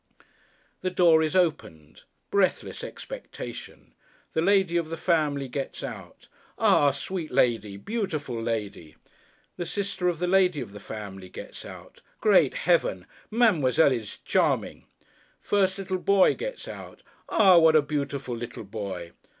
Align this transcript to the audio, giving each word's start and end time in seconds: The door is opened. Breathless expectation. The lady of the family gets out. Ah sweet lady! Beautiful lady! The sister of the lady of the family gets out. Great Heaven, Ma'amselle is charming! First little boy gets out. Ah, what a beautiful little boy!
The 0.81 0.89
door 0.89 1.21
is 1.21 1.35
opened. 1.35 2.05
Breathless 2.31 2.83
expectation. 2.83 3.93
The 4.33 4.41
lady 4.41 4.75
of 4.75 4.89
the 4.89 4.97
family 4.97 5.47
gets 5.47 5.83
out. 5.83 6.27
Ah 6.57 6.89
sweet 6.89 7.29
lady! 7.29 7.77
Beautiful 7.77 8.41
lady! 8.41 8.95
The 9.57 9.65
sister 9.67 10.07
of 10.07 10.17
the 10.17 10.25
lady 10.25 10.59
of 10.59 10.71
the 10.71 10.79
family 10.79 11.29
gets 11.29 11.65
out. 11.65 12.01
Great 12.19 12.55
Heaven, 12.55 13.05
Ma'amselle 13.29 13.91
is 13.91 14.17
charming! 14.25 14.87
First 15.39 15.77
little 15.77 15.99
boy 15.99 16.33
gets 16.33 16.67
out. 16.67 17.03
Ah, 17.29 17.59
what 17.59 17.75
a 17.75 17.81
beautiful 17.83 18.35
little 18.35 18.63
boy! 18.63 19.11